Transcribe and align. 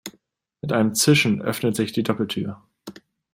Mit 0.63 0.71
einem 0.73 0.95
Zischen 0.95 1.43
öffnet 1.43 1.75
sich 1.75 1.91
die 1.91 2.01
Doppeltür. 2.01 2.63